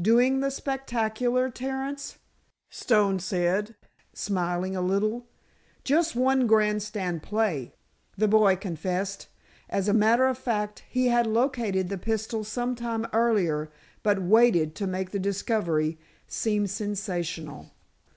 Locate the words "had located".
11.08-11.88